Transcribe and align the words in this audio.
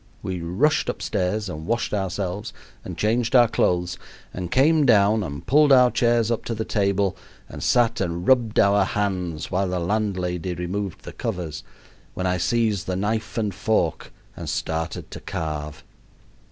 We 0.23 0.41
rushed 0.41 0.89
upstairs, 0.89 1.47
and 1.47 1.67
washed 1.67 1.93
ourselves, 1.93 2.53
and 2.83 2.97
changed 2.97 3.35
our 3.35 3.47
clothes, 3.47 3.99
and 4.33 4.49
came 4.49 4.83
down, 4.83 5.21
and 5.21 5.45
pulled 5.45 5.71
our 5.71 5.91
chairs 5.91 6.31
up 6.31 6.43
to 6.45 6.55
the 6.55 6.65
table, 6.65 7.15
and 7.47 7.61
sat 7.61 8.01
and 8.01 8.27
rubbed 8.27 8.57
our 8.59 8.83
hands 8.83 9.51
while 9.51 9.67
the 9.69 9.77
landlady 9.79 10.55
removed 10.55 11.03
the 11.03 11.13
covers, 11.13 11.63
when 12.15 12.25
I 12.25 12.37
seized 12.37 12.87
the 12.87 12.95
knife 12.95 13.37
and 13.37 13.53
fork 13.53 14.11
and 14.35 14.49
started 14.49 15.11
to 15.11 15.19
carve. 15.19 15.83